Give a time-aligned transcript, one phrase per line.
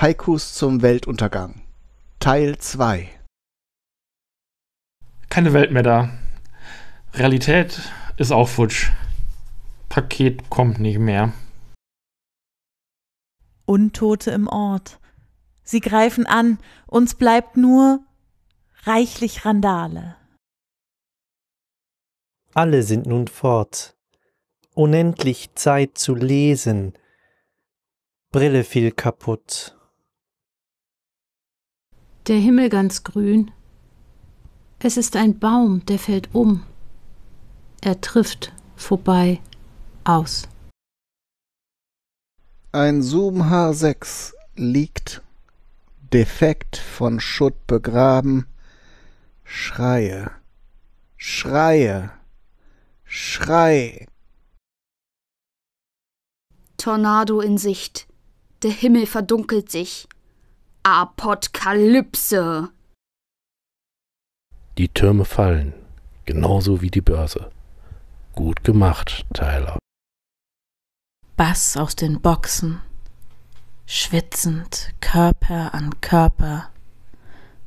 [0.00, 1.60] Haikus zum Weltuntergang
[2.20, 3.10] Teil 2
[5.28, 6.10] Keine Welt mehr da.
[7.14, 7.80] Realität
[8.16, 8.92] ist auch futsch.
[9.88, 11.32] Paket kommt nicht mehr.
[13.66, 15.00] Untote im Ort.
[15.64, 17.98] Sie greifen an, uns bleibt nur
[18.84, 20.14] reichlich Randale.
[22.54, 23.96] Alle sind nun fort.
[24.74, 26.92] Unendlich Zeit zu lesen.
[28.30, 29.74] Brille fiel kaputt.
[32.28, 33.50] Der Himmel ganz grün.
[34.80, 36.62] Es ist ein Baum, der fällt um.
[37.80, 39.40] Er trifft vorbei
[40.04, 40.46] aus.
[42.70, 45.22] Ein Zoom H6 liegt
[46.12, 48.46] defekt von Schutt begraben.
[49.42, 50.30] Schreie,
[51.16, 52.10] schreie,
[53.04, 54.06] schrei.
[56.76, 58.06] Tornado in Sicht.
[58.62, 60.08] Der Himmel verdunkelt sich.
[60.96, 62.68] Apokalypse.
[64.78, 65.74] Die Türme fallen,
[66.24, 67.50] genauso wie die Börse.
[68.34, 69.78] Gut gemacht, Tyler.
[71.36, 72.80] Bass aus den Boxen,
[73.86, 76.72] schwitzend Körper an Körper.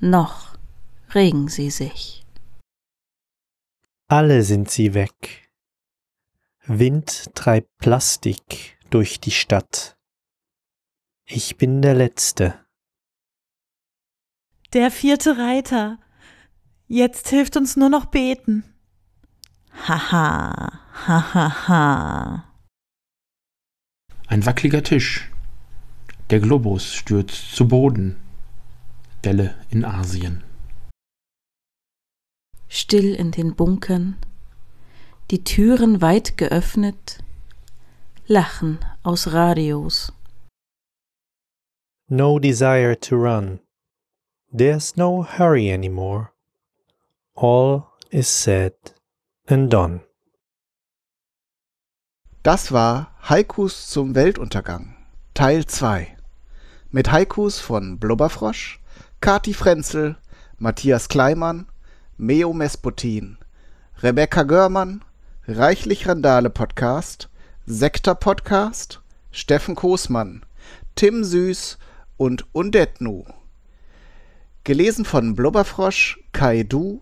[0.00, 0.56] Noch
[1.14, 2.24] regen sie sich.
[4.08, 5.50] Alle sind sie weg.
[6.64, 9.96] Wind treibt Plastik durch die Stadt.
[11.24, 12.65] Ich bin der Letzte.
[14.76, 15.98] Der vierte Reiter.
[16.86, 18.62] Jetzt hilft uns nur noch beten.
[19.88, 21.68] Haha, hahaha.
[21.68, 22.44] Ha.
[24.26, 25.32] Ein wackeliger Tisch.
[26.28, 28.20] Der Globus stürzt zu Boden.
[29.24, 30.44] Delle in Asien.
[32.68, 34.16] Still in den Bunkern,
[35.30, 37.24] die Türen weit geöffnet,
[38.26, 40.12] Lachen aus Radios.
[42.10, 43.60] No desire to run.
[44.52, 46.32] There's no hurry anymore.
[47.34, 48.74] All is said
[49.48, 50.00] and done.
[52.42, 54.94] Das war Haikus zum Weltuntergang,
[55.34, 56.16] Teil 2.
[56.90, 58.78] Mit Haikus von Blubberfrosch,
[59.20, 60.16] Kati Frenzel,
[60.58, 61.66] Matthias Kleimann,
[62.16, 63.38] Meo Mesputin,
[64.00, 65.04] Rebecca Görmann,
[65.48, 67.28] Reichlich Randale Podcast,
[67.66, 69.00] Sektor Podcast,
[69.32, 70.46] Steffen Koßmann,
[70.94, 71.78] Tim Süß
[72.16, 73.24] und Undetnu.
[74.66, 76.98] Gelesen von Blubberfrosch, Kai Du,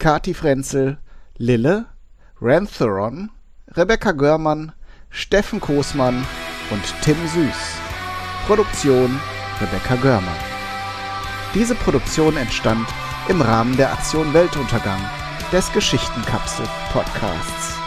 [0.00, 0.98] Kati Frenzel,
[1.36, 1.86] Lille,
[2.40, 3.30] Rantheron,
[3.76, 4.72] Rebecca Görmann,
[5.08, 6.26] Steffen Koßmann
[6.72, 7.76] und Tim Süß.
[8.48, 9.20] Produktion
[9.60, 10.34] Rebecca Görmann.
[11.54, 12.88] Diese Produktion entstand
[13.28, 15.00] im Rahmen der Aktion Weltuntergang
[15.52, 17.85] des Geschichtenkapsel Podcasts.